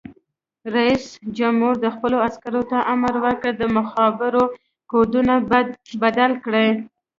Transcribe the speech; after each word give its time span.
رئیس 0.75 1.03
جمهور 1.37 1.75
خپلو 1.95 2.17
عسکرو 2.27 2.61
ته 2.71 2.77
امر 2.93 3.13
وکړ؛ 3.23 3.51
د 3.57 3.63
مخابرو 3.77 4.43
کوډونه 4.91 5.33
بدل 6.03 6.31
کړئ! 6.45 6.69